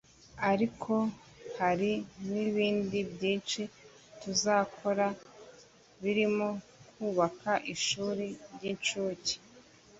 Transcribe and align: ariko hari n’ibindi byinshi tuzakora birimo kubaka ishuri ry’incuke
ariko 0.51 0.93
hari 1.59 1.91
n’ibindi 2.31 2.99
byinshi 3.13 3.61
tuzakora 4.21 5.07
birimo 6.01 6.49
kubaka 6.93 7.51
ishuri 7.73 8.25
ry’incuke 8.53 9.35